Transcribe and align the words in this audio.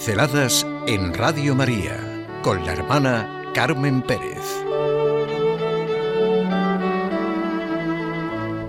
Pinceladas 0.00 0.66
en 0.86 1.12
Radio 1.12 1.54
María 1.54 2.26
con 2.42 2.64
la 2.64 2.72
hermana 2.72 3.44
Carmen 3.52 4.00
Pérez. 4.00 4.40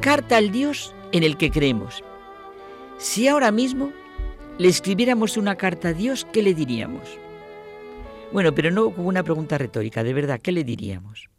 Carta 0.02 0.36
al 0.36 0.52
Dios 0.52 0.94
en 1.14 1.24
el 1.24 1.38
que 1.38 1.50
creemos. 1.50 2.04
Si 2.98 3.30
ahora 3.30 3.50
mismo 3.52 3.94
le 4.58 4.68
escribiéramos 4.68 5.38
una 5.38 5.56
carta 5.56 5.88
a 5.88 5.94
Dios, 5.94 6.28
¿qué 6.34 6.44
le 6.44 6.54
diríamos? 6.54 7.08
Bueno, 8.34 8.54
pero 8.54 8.70
no 8.70 8.94
como 8.94 9.08
una 9.08 9.24
pregunta 9.24 9.58
retórica, 9.58 10.04
de 10.04 10.12
verdad, 10.12 10.42
¿qué 10.42 10.52
le 10.52 10.66
diríamos? 10.66 11.30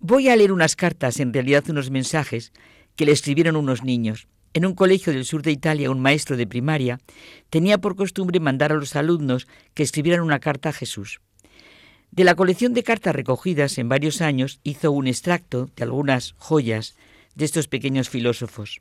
Voy 0.00 0.30
a 0.30 0.34
leer 0.34 0.50
unas 0.50 0.74
cartas, 0.74 1.20
en 1.20 1.32
realidad 1.32 1.62
unos 1.68 1.92
mensajes, 1.92 2.52
que 2.96 3.06
le 3.06 3.12
escribieron 3.12 3.54
unos 3.54 3.84
niños. 3.84 4.26
En 4.56 4.64
un 4.64 4.74
colegio 4.74 5.12
del 5.12 5.26
sur 5.26 5.42
de 5.42 5.52
Italia, 5.52 5.90
un 5.90 6.00
maestro 6.00 6.38
de 6.38 6.46
primaria 6.46 6.98
tenía 7.50 7.76
por 7.76 7.94
costumbre 7.94 8.40
mandar 8.40 8.72
a 8.72 8.76
los 8.76 8.96
alumnos 8.96 9.46
que 9.74 9.82
escribieran 9.82 10.22
una 10.24 10.40
carta 10.40 10.70
a 10.70 10.72
Jesús. 10.72 11.20
De 12.10 12.24
la 12.24 12.34
colección 12.34 12.72
de 12.72 12.82
cartas 12.82 13.14
recogidas 13.14 13.76
en 13.76 13.90
varios 13.90 14.22
años 14.22 14.58
hizo 14.64 14.92
un 14.92 15.08
extracto 15.08 15.68
de 15.76 15.84
algunas 15.84 16.32
joyas 16.38 16.96
de 17.34 17.44
estos 17.44 17.68
pequeños 17.68 18.08
filósofos. 18.08 18.80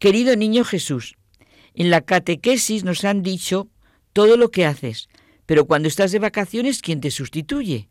Querido 0.00 0.34
niño 0.34 0.64
Jesús, 0.64 1.14
en 1.74 1.90
la 1.90 2.00
catequesis 2.00 2.82
nos 2.82 3.04
han 3.04 3.22
dicho 3.22 3.68
todo 4.12 4.36
lo 4.36 4.50
que 4.50 4.66
haces, 4.66 5.08
pero 5.46 5.66
cuando 5.66 5.86
estás 5.86 6.10
de 6.10 6.18
vacaciones, 6.18 6.82
¿quién 6.82 7.00
te 7.00 7.12
sustituye? 7.12 7.88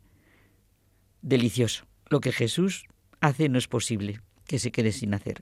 Delicioso. 1.22 1.86
Lo 2.10 2.20
que 2.20 2.34
Jesús 2.34 2.84
hace 3.22 3.48
no 3.48 3.60
es 3.60 3.70
posible 3.70 4.20
que 4.46 4.60
se 4.60 4.74
quede 4.74 4.92
sin 4.92 5.14
hacer. 5.14 5.42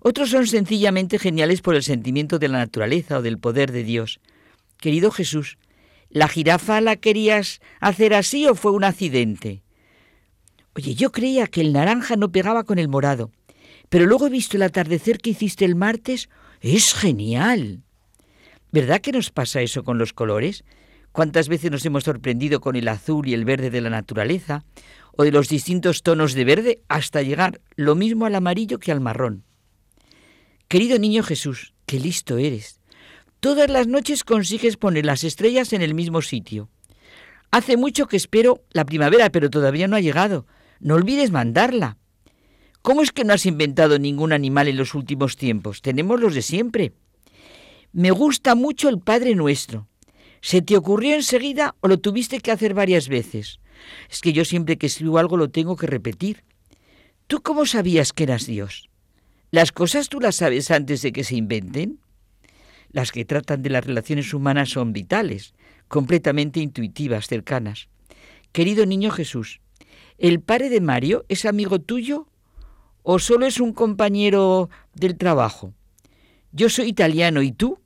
Otros 0.00 0.30
son 0.30 0.46
sencillamente 0.46 1.18
geniales 1.18 1.60
por 1.60 1.74
el 1.74 1.82
sentimiento 1.82 2.38
de 2.38 2.48
la 2.48 2.58
naturaleza 2.58 3.18
o 3.18 3.22
del 3.22 3.38
poder 3.38 3.70
de 3.70 3.84
Dios. 3.84 4.20
Querido 4.78 5.10
Jesús, 5.10 5.58
¿la 6.08 6.26
jirafa 6.26 6.80
la 6.80 6.96
querías 6.96 7.60
hacer 7.80 8.14
así 8.14 8.46
o 8.46 8.54
fue 8.54 8.72
un 8.72 8.84
accidente? 8.84 9.62
Oye, 10.74 10.94
yo 10.94 11.12
creía 11.12 11.46
que 11.46 11.60
el 11.60 11.74
naranja 11.74 12.16
no 12.16 12.32
pegaba 12.32 12.64
con 12.64 12.78
el 12.78 12.88
morado, 12.88 13.30
pero 13.90 14.06
luego 14.06 14.26
he 14.26 14.30
visto 14.30 14.56
el 14.56 14.62
atardecer 14.62 15.18
que 15.18 15.30
hiciste 15.30 15.66
el 15.66 15.74
martes. 15.74 16.30
Es 16.62 16.94
genial. 16.94 17.82
¿Verdad 18.72 19.00
que 19.00 19.12
nos 19.12 19.30
pasa 19.30 19.60
eso 19.60 19.84
con 19.84 19.98
los 19.98 20.14
colores? 20.14 20.64
¿Cuántas 21.12 21.48
veces 21.48 21.70
nos 21.70 21.84
hemos 21.84 22.04
sorprendido 22.04 22.60
con 22.60 22.76
el 22.76 22.88
azul 22.88 23.26
y 23.28 23.34
el 23.34 23.44
verde 23.44 23.68
de 23.68 23.80
la 23.80 23.90
naturaleza? 23.90 24.64
O 25.16 25.24
de 25.24 25.32
los 25.32 25.48
distintos 25.48 26.02
tonos 26.02 26.34
de 26.34 26.44
verde 26.44 26.82
hasta 26.88 27.20
llegar 27.20 27.60
lo 27.74 27.96
mismo 27.96 28.26
al 28.26 28.36
amarillo 28.36 28.78
que 28.78 28.92
al 28.92 29.00
marrón. 29.00 29.44
Querido 30.70 31.00
niño 31.00 31.24
Jesús, 31.24 31.74
qué 31.84 31.98
listo 31.98 32.38
eres. 32.38 32.78
Todas 33.40 33.68
las 33.68 33.88
noches 33.88 34.22
consigues 34.22 34.76
poner 34.76 35.04
las 35.04 35.24
estrellas 35.24 35.72
en 35.72 35.82
el 35.82 35.94
mismo 35.94 36.22
sitio. 36.22 36.68
Hace 37.50 37.76
mucho 37.76 38.06
que 38.06 38.16
espero 38.16 38.62
la 38.70 38.84
primavera, 38.84 39.30
pero 39.30 39.50
todavía 39.50 39.88
no 39.88 39.96
ha 39.96 40.00
llegado. 40.00 40.46
No 40.78 40.94
olvides 40.94 41.32
mandarla. 41.32 41.98
¿Cómo 42.82 43.02
es 43.02 43.10
que 43.10 43.24
no 43.24 43.32
has 43.32 43.46
inventado 43.46 43.98
ningún 43.98 44.32
animal 44.32 44.68
en 44.68 44.76
los 44.76 44.94
últimos 44.94 45.36
tiempos? 45.36 45.82
Tenemos 45.82 46.20
los 46.20 46.36
de 46.36 46.42
siempre. 46.42 46.92
Me 47.92 48.12
gusta 48.12 48.54
mucho 48.54 48.88
el 48.88 49.00
Padre 49.00 49.34
Nuestro. 49.34 49.88
¿Se 50.40 50.62
te 50.62 50.76
ocurrió 50.76 51.16
enseguida 51.16 51.74
o 51.80 51.88
lo 51.88 51.98
tuviste 51.98 52.38
que 52.38 52.52
hacer 52.52 52.74
varias 52.74 53.08
veces? 53.08 53.58
Es 54.08 54.20
que 54.20 54.32
yo 54.32 54.44
siempre 54.44 54.78
que 54.78 54.86
escribo 54.86 55.18
algo 55.18 55.36
lo 55.36 55.50
tengo 55.50 55.74
que 55.74 55.88
repetir. 55.88 56.44
¿Tú 57.26 57.42
cómo 57.42 57.66
sabías 57.66 58.12
que 58.12 58.22
eras 58.22 58.46
Dios? 58.46 58.89
¿Las 59.52 59.72
cosas 59.72 60.08
tú 60.08 60.20
las 60.20 60.36
sabes 60.36 60.70
antes 60.70 61.02
de 61.02 61.10
que 61.10 61.24
se 61.24 61.34
inventen? 61.34 61.98
Las 62.92 63.10
que 63.10 63.24
tratan 63.24 63.62
de 63.62 63.70
las 63.70 63.84
relaciones 63.84 64.32
humanas 64.32 64.70
son 64.70 64.92
vitales, 64.92 65.54
completamente 65.88 66.60
intuitivas, 66.60 67.26
cercanas. 67.26 67.88
Querido 68.52 68.86
niño 68.86 69.10
Jesús, 69.10 69.60
¿el 70.18 70.38
padre 70.38 70.68
de 70.68 70.80
Mario 70.80 71.24
es 71.28 71.44
amigo 71.46 71.80
tuyo 71.80 72.28
o 73.02 73.18
solo 73.18 73.44
es 73.44 73.58
un 73.58 73.72
compañero 73.72 74.70
del 74.94 75.16
trabajo? 75.16 75.74
Yo 76.52 76.68
soy 76.68 76.86
italiano, 76.86 77.42
¿y 77.42 77.50
tú? 77.50 77.80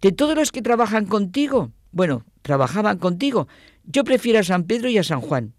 De 0.00 0.10
todos 0.10 0.34
los 0.34 0.50
que 0.50 0.60
trabajan 0.60 1.06
contigo, 1.06 1.70
bueno, 1.92 2.24
trabajaban 2.42 2.98
contigo, 2.98 3.46
yo 3.84 4.02
prefiero 4.02 4.40
a 4.40 4.44
San 4.44 4.64
Pedro 4.64 4.88
y 4.88 4.98
a 4.98 5.04
San 5.04 5.20
Juan. 5.20 5.54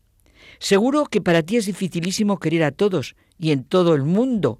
Seguro 0.60 1.06
que 1.06 1.22
para 1.22 1.42
ti 1.42 1.56
es 1.56 1.68
dificilísimo 1.68 2.38
querer 2.38 2.64
a 2.64 2.72
todos 2.72 3.16
y 3.38 3.52
en 3.52 3.64
todo 3.64 3.96
el 3.96 4.04
mundo 4.04 4.60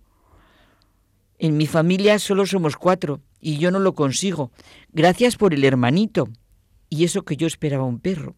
en 1.44 1.58
mi 1.58 1.66
familia 1.66 2.20
solo 2.20 2.46
somos 2.46 2.78
cuatro 2.78 3.20
y 3.40 3.58
yo 3.58 3.72
no 3.72 3.80
lo 3.80 3.96
consigo. 3.96 4.52
Gracias 4.94 5.38
por 5.38 5.56
el 5.56 5.66
hermanito. 5.66 6.30
Y 6.88 7.04
eso 7.04 7.24
que 7.24 7.36
yo 7.36 7.48
esperaba 7.48 7.84
un 7.84 8.00
perro. 8.00 8.36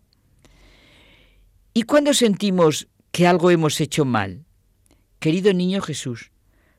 ¿Y 1.73 1.83
cuándo 1.83 2.13
sentimos 2.13 2.87
que 3.11 3.27
algo 3.27 3.51
hemos 3.51 3.81
hecho 3.81 4.05
mal? 4.05 4.45
Querido 5.19 5.53
niño 5.53 5.81
Jesús, 5.81 6.31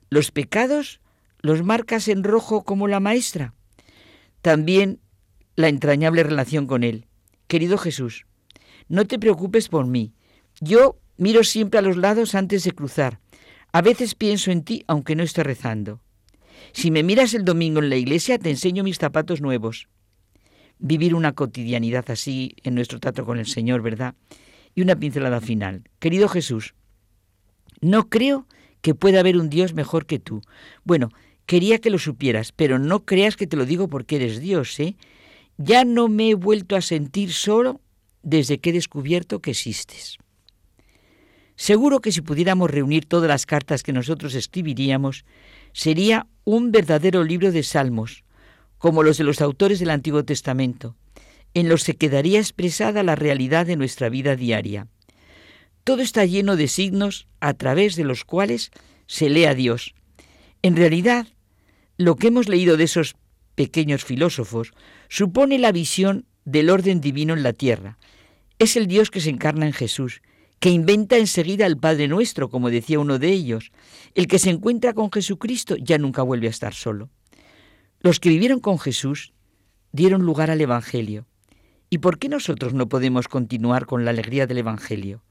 ¿los 0.09 0.31
pecados 0.31 1.03
los 1.41 1.63
marcas 1.63 2.09
en 2.09 2.25
rojo 2.25 2.65
como 2.65 2.89
la 2.89 3.01
maestra? 3.01 3.53
También 4.41 5.01
la 5.57 5.69
entrañable 5.69 6.23
relación 6.23 6.67
con 6.67 6.85
Él. 6.85 7.07
Querido 7.49 7.77
Jesús, 7.77 8.25
no 8.89 9.05
te 9.05 9.19
preocupes 9.19 9.69
por 9.69 9.87
mí. 9.87 10.15
Yo 10.59 10.99
miro 11.19 11.45
siempre 11.45 11.81
a 11.81 11.83
los 11.83 11.99
lados 11.99 12.35
antes 12.35 12.65
de 12.65 12.73
cruzar. 12.73 13.21
A 13.73 13.83
veces 13.83 14.15
pienso 14.15 14.51
en 14.51 14.65
ti 14.65 14.85
aunque 14.87 15.17
no 15.17 15.23
esté 15.23 15.43
rezando. 15.43 16.01
Si 16.73 16.91
me 16.91 17.03
miras 17.03 17.35
el 17.35 17.45
domingo 17.45 17.81
en 17.81 17.91
la 17.91 17.97
iglesia, 17.97 18.39
te 18.39 18.51
enseño 18.51 18.85
mis 18.85 18.99
zapatos 18.99 19.41
nuevos. 19.41 19.89
Vivir 20.79 21.15
una 21.15 21.33
cotidianidad 21.33 22.11
así 22.11 22.57
en 22.63 22.75
nuestro 22.75 23.01
trato 23.01 23.25
con 23.25 23.39
el 23.39 23.47
Señor, 23.47 23.83
¿verdad? 23.83 24.15
Y 24.75 24.83
una 24.83 24.97
pincelada 24.97 25.41
final. 25.41 25.85
Querido 25.99 26.29
Jesús, 26.29 26.75
no 27.81 28.09
creo 28.09 28.47
que 28.81 28.95
pueda 28.95 29.21
haber 29.21 29.37
un 29.37 29.49
Dios 29.49 29.75
mejor 29.75 30.07
que 30.07 30.19
tú. 30.19 30.43
Bueno, 30.85 31.11
quería 31.47 31.79
que 31.79 31.91
lo 31.91 31.99
supieras, 31.99 32.53
pero 32.53 32.79
no 32.79 33.05
creas 33.05 33.37
que 33.37 33.47
te 33.47 33.57
lo 33.57 33.67
digo 33.67 33.89
porque 33.89 34.17
eres 34.17 34.41
Dios, 34.41 34.79
¿eh? 34.81 34.97
Ya 35.57 35.85
no 35.85 36.09
me 36.09 36.31
he 36.31 36.35
vuelto 36.35 36.77
a 36.77 36.81
sentir 36.81 37.33
solo 37.33 37.81
desde 38.23 38.59
que 38.59 38.71
he 38.71 38.73
descubierto 38.73 39.41
que 39.41 39.53
existes. 39.53 40.19
Seguro 41.57 42.01
que 42.01 42.11
si 42.11 42.21
pudiéramos 42.21 42.71
reunir 42.71 43.07
todas 43.07 43.29
las 43.29 43.47
cartas 43.47 43.83
que 43.83 43.93
nosotros 43.93 44.35
escribiríamos, 44.35 45.25
sería 45.75 46.27
un 46.45 46.73
verdadero 46.73 47.25
libro 47.25 47.53
de 47.53 47.63
salmos, 47.63 48.25
como 48.79 49.03
los 49.03 49.19
de 49.19 49.25
los 49.25 49.43
autores 49.43 49.81
del 49.81 49.91
Antiguo 49.91 50.25
Testamento, 50.25 50.97
en 51.53 51.69
los 51.69 51.85
que 51.85 51.97
quedaría 51.97 52.39
expresada 52.39 53.03
la 53.03 53.17
realidad 53.17 53.67
de 53.67 53.77
nuestra 53.77 54.09
vida 54.09 54.37
diaria. 54.37 54.87
Todo 55.83 56.01
está 56.01 56.25
lleno 56.25 56.57
de 56.57 56.69
signos 56.69 57.27
a 57.41 57.53
través 57.55 57.97
de 57.97 58.05
los 58.05 58.25
cuales 58.25 58.71
se 59.07 59.29
lee 59.29 59.45
a 59.45 59.55
Dios. 59.55 59.95
En 60.63 60.77
realidad, 60.77 61.27
lo 61.99 62.17
que 62.17 62.29
hemos 62.29 62.49
leído 62.49 62.77
de 62.77 62.85
esos 62.85 63.17
pequeños 63.55 64.05
filósofos 64.05 64.73
supone 65.09 65.59
la 65.59 65.73
visión 65.73 66.25
del 66.45 66.71
orden 66.71 67.01
divino 67.01 67.35
en 67.35 67.43
la 67.43 67.53
tierra. 67.53 67.99
Es 68.59 68.77
el 68.77 68.87
Dios 68.87 69.11
que 69.11 69.21
se 69.21 69.31
encarna 69.31 69.67
en 69.67 69.73
Jesús 69.73 70.23
que 70.59 70.71
inventa 70.71 71.19
enseguida 71.19 71.67
el 71.67 71.77
Padre 71.77 72.09
Nuestro, 72.09 72.49
como 72.49 72.71
decía 72.71 72.99
uno 72.99 73.19
de 73.19 73.29
ellos. 73.29 73.73
El 74.15 74.27
que 74.27 74.39
se 74.39 74.51
encuentra 74.51 74.95
con 74.95 75.11
Jesucristo 75.13 75.77
ya 75.77 75.99
nunca 75.99 76.23
vuelve 76.23 76.47
a 76.47 76.51
estar 76.51 76.75
solo. 76.75 77.11
Los 78.01 78.21
que 78.21 78.29
vivieron 78.29 78.61
con 78.61 78.79
Jesús 78.79 79.33
dieron 79.93 80.23
lugar 80.23 80.51
al 80.51 80.61
Evangelio. 80.61 81.27
¿Y 81.91 81.99
por 81.99 82.19
qué 82.19 82.29
nosotros 82.29 82.75
no 82.75 82.89
podemos 82.89 83.29
continuar 83.29 83.87
con 83.87 84.05
la 84.05 84.11
alegría 84.11 84.47
del 84.47 84.59
Evangelio? 84.59 85.23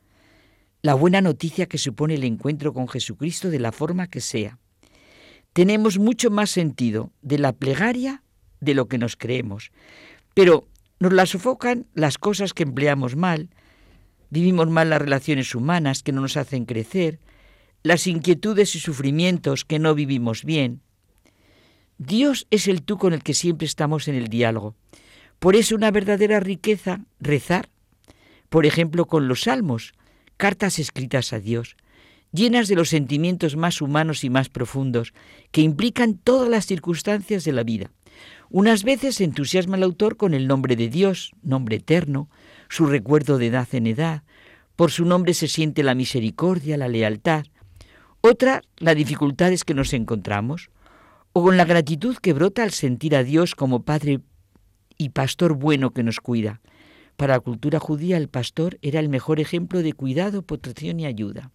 La 0.81 0.93
buena 0.93 1.21
noticia 1.21 1.65
que 1.65 1.77
supone 1.77 2.15
el 2.15 2.23
encuentro 2.23 2.73
con 2.73 2.87
Jesucristo 2.87 3.49
de 3.49 3.59
la 3.59 3.71
forma 3.71 4.07
que 4.07 4.21
sea. 4.21 4.59
Tenemos 5.53 5.99
mucho 5.99 6.31
más 6.31 6.49
sentido 6.49 7.11
de 7.21 7.37
la 7.37 7.53
plegaria 7.53 8.23
de 8.59 8.73
lo 8.73 8.87
que 8.87 8.97
nos 8.97 9.15
creemos, 9.15 9.71
pero 10.33 10.67
nos 10.99 11.13
la 11.13 11.25
sofocan 11.25 11.85
las 11.93 12.17
cosas 12.17 12.53
que 12.53 12.63
empleamos 12.63 13.15
mal, 13.15 13.49
Vivimos 14.33 14.67
mal 14.67 14.89
las 14.89 14.99
relaciones 14.99 15.53
humanas 15.53 16.01
que 16.01 16.11
no 16.11 16.19
nos 16.19 16.37
hacen 16.37 16.65
crecer, 16.65 17.19
las 17.83 18.07
inquietudes 18.07 18.73
y 18.73 18.79
sufrimientos 18.79 19.63
que 19.63 19.77
no 19.77 19.93
vivimos 19.93 20.43
bien. 20.43 20.81
Dios 21.99 22.47
es 22.49 22.67
el 22.67 22.81
tú 22.81 22.97
con 22.97 23.13
el 23.13 23.21
que 23.21 23.35
siempre 23.35 23.67
estamos 23.67 24.07
en 24.07 24.15
el 24.15 24.29
diálogo. 24.29 24.73
Por 25.37 25.55
eso 25.55 25.75
una 25.75 25.91
verdadera 25.91 26.39
riqueza 26.39 27.01
rezar, 27.19 27.69
por 28.49 28.65
ejemplo 28.65 29.05
con 29.05 29.27
los 29.27 29.41
salmos, 29.41 29.93
cartas 30.35 30.79
escritas 30.79 31.31
a 31.31 31.39
Dios, 31.39 31.75
llenas 32.31 32.67
de 32.67 32.75
los 32.75 32.89
sentimientos 32.89 33.55
más 33.55 33.83
humanos 33.83 34.23
y 34.23 34.31
más 34.31 34.49
profundos, 34.49 35.13
que 35.51 35.61
implican 35.61 36.15
todas 36.17 36.49
las 36.49 36.65
circunstancias 36.65 37.43
de 37.43 37.53
la 37.53 37.61
vida. 37.61 37.91
Unas 38.49 38.83
veces 38.83 39.21
entusiasma 39.21 39.77
el 39.77 39.83
autor 39.83 40.17
con 40.17 40.33
el 40.33 40.47
nombre 40.47 40.75
de 40.75 40.89
Dios, 40.89 41.33
nombre 41.43 41.75
eterno, 41.75 42.29
su 42.73 42.87
recuerdo 42.87 43.37
de 43.37 43.47
edad 43.47 43.67
en 43.73 43.85
edad, 43.85 44.23
por 44.75 44.89
su 44.89 45.05
nombre 45.05 45.35
se 45.35 45.47
siente 45.47 45.83
la 45.83 45.93
misericordia, 45.93 46.75
la 46.75 46.87
lealtad. 46.87 47.45
Otra, 48.21 48.63
las 48.77 48.95
dificultades 48.95 49.63
que 49.63 49.75
nos 49.75 49.93
encontramos, 49.93 50.71
o 51.33 51.43
con 51.43 51.55
la 51.55 51.65
gratitud 51.65 52.17
que 52.17 52.33
brota 52.33 52.63
al 52.63 52.71
sentir 52.71 53.15
a 53.15 53.23
Dios 53.23 53.53
como 53.53 53.83
Padre 53.83 54.21
y 54.97 55.09
pastor 55.09 55.53
bueno 55.53 55.91
que 55.91 56.01
nos 56.01 56.19
cuida. 56.19 56.61
Para 57.15 57.35
la 57.35 57.41
cultura 57.41 57.79
judía 57.79 58.17
el 58.17 58.27
pastor 58.27 58.79
era 58.81 58.99
el 58.99 59.07
mejor 59.07 59.39
ejemplo 59.39 59.83
de 59.83 59.93
cuidado, 59.93 60.41
protección 60.41 60.99
y 60.99 61.05
ayuda. 61.05 61.51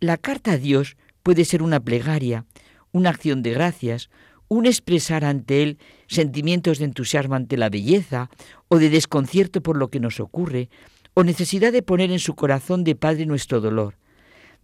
La 0.00 0.18
carta 0.18 0.52
a 0.52 0.58
Dios 0.58 0.98
puede 1.22 1.46
ser 1.46 1.62
una 1.62 1.80
plegaria, 1.80 2.44
una 2.92 3.08
acción 3.08 3.42
de 3.42 3.52
gracias, 3.52 4.10
un 4.48 4.66
expresar 4.66 5.24
ante 5.24 5.62
Él 5.62 5.78
sentimientos 6.06 6.78
de 6.78 6.84
entusiasmo 6.84 7.34
ante 7.34 7.56
la 7.56 7.70
belleza 7.70 8.30
o 8.68 8.78
de 8.78 8.90
desconcierto 8.90 9.62
por 9.62 9.76
lo 9.76 9.88
que 9.88 10.00
nos 10.00 10.20
ocurre, 10.20 10.68
o 11.14 11.24
necesidad 11.24 11.72
de 11.72 11.82
poner 11.82 12.10
en 12.10 12.18
su 12.18 12.34
corazón 12.34 12.84
de 12.84 12.96
Padre 12.96 13.26
nuestro 13.26 13.60
dolor. 13.60 13.96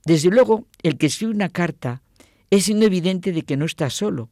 Desde 0.05 0.31
luego, 0.31 0.67
el 0.83 0.99
que 0.99 1.07
escribe 1.07 1.33
una 1.33 1.49
carta 1.49 2.03
es 2.51 2.65
signo 2.65 2.85
evidente 2.85 3.33
de 3.33 3.43
que 3.43 3.57
no 3.57 3.65
está 3.65 3.91
solo. 3.91 4.31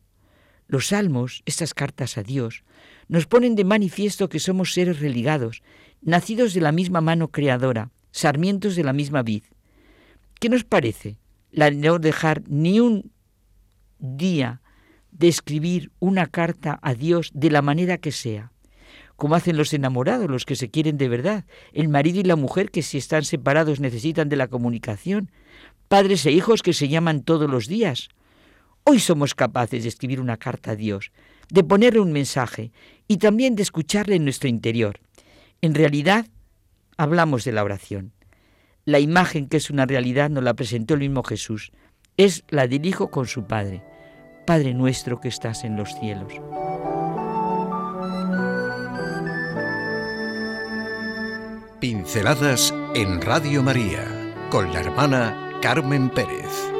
Los 0.66 0.88
salmos, 0.88 1.42
estas 1.46 1.72
cartas 1.74 2.18
a 2.18 2.22
Dios, 2.22 2.64
nos 3.08 3.26
ponen 3.26 3.54
de 3.54 3.64
manifiesto 3.64 4.28
que 4.28 4.40
somos 4.40 4.72
seres 4.72 5.00
religados, 5.00 5.62
nacidos 6.02 6.52
de 6.52 6.60
la 6.60 6.72
misma 6.72 7.00
mano 7.00 7.28
creadora, 7.28 7.90
sarmientos 8.10 8.76
de 8.76 8.84
la 8.84 8.92
misma 8.92 9.22
vid. 9.22 9.44
¿Qué 10.40 10.48
nos 10.48 10.64
parece 10.64 11.18
la 11.50 11.70
no 11.70 11.98
dejar 11.98 12.42
ni 12.48 12.80
un 12.80 13.12
día 13.98 14.60
de 15.10 15.28
escribir 15.28 15.90
una 15.98 16.26
carta 16.26 16.78
a 16.82 16.94
Dios 16.94 17.30
de 17.34 17.50
la 17.50 17.62
manera 17.62 17.98
que 17.98 18.12
sea? 18.12 18.52
como 19.18 19.34
hacen 19.34 19.56
los 19.56 19.74
enamorados, 19.74 20.30
los 20.30 20.44
que 20.44 20.54
se 20.54 20.70
quieren 20.70 20.96
de 20.96 21.08
verdad, 21.08 21.44
el 21.72 21.88
marido 21.88 22.20
y 22.20 22.22
la 22.22 22.36
mujer 22.36 22.70
que 22.70 22.82
si 22.82 22.98
están 22.98 23.24
separados 23.24 23.80
necesitan 23.80 24.28
de 24.28 24.36
la 24.36 24.46
comunicación, 24.46 25.32
padres 25.88 26.24
e 26.24 26.30
hijos 26.30 26.62
que 26.62 26.72
se 26.72 26.86
llaman 26.86 27.24
todos 27.24 27.50
los 27.50 27.66
días. 27.66 28.10
Hoy 28.84 29.00
somos 29.00 29.34
capaces 29.34 29.82
de 29.82 29.88
escribir 29.88 30.20
una 30.20 30.36
carta 30.36 30.70
a 30.70 30.76
Dios, 30.76 31.10
de 31.50 31.64
ponerle 31.64 31.98
un 31.98 32.12
mensaje 32.12 32.70
y 33.08 33.16
también 33.16 33.56
de 33.56 33.64
escucharle 33.64 34.14
en 34.14 34.22
nuestro 34.22 34.48
interior. 34.48 35.00
En 35.62 35.74
realidad, 35.74 36.26
hablamos 36.96 37.42
de 37.42 37.50
la 37.50 37.64
oración. 37.64 38.12
La 38.84 39.00
imagen 39.00 39.48
que 39.48 39.56
es 39.56 39.68
una 39.68 39.84
realidad 39.84 40.30
nos 40.30 40.44
la 40.44 40.54
presentó 40.54 40.94
el 40.94 41.00
mismo 41.00 41.24
Jesús. 41.24 41.72
Es 42.16 42.44
la 42.50 42.68
del 42.68 42.86
Hijo 42.86 43.10
con 43.10 43.26
su 43.26 43.48
Padre. 43.48 43.82
Padre 44.48 44.72
nuestro 44.72 45.20
que 45.20 45.28
estás 45.28 45.62
en 45.62 45.76
los 45.76 45.94
cielos. 45.94 46.32
Pinceladas 51.78 52.72
en 52.94 53.20
Radio 53.20 53.62
María 53.62 54.06
con 54.48 54.72
la 54.72 54.80
hermana 54.80 55.50
Carmen 55.60 56.08
Pérez. 56.08 56.77